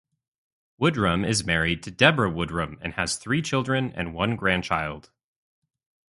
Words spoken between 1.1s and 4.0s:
is married to Debra Woodrum and has three children